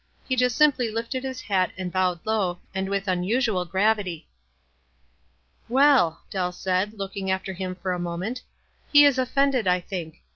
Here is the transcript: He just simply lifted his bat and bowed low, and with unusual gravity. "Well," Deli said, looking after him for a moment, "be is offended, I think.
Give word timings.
He 0.27 0.35
just 0.35 0.57
simply 0.57 0.89
lifted 0.89 1.23
his 1.23 1.43
bat 1.47 1.71
and 1.77 1.91
bowed 1.91 2.21
low, 2.25 2.57
and 2.73 2.89
with 2.89 3.07
unusual 3.07 3.65
gravity. 3.65 4.27
"Well," 5.69 6.23
Deli 6.31 6.53
said, 6.53 6.93
looking 6.95 7.29
after 7.29 7.53
him 7.53 7.75
for 7.75 7.91
a 7.93 7.99
moment, 7.99 8.41
"be 8.91 9.03
is 9.05 9.19
offended, 9.19 9.67
I 9.67 9.79
think. 9.79 10.23